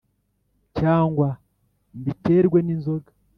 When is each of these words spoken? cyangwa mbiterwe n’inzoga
cyangwa 0.77 1.27
mbiterwe 1.99 2.57
n’inzoga 2.67 3.11